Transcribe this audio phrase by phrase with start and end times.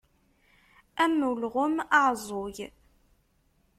[1.03, 2.57] Am ulɣem aɛeẓẓug.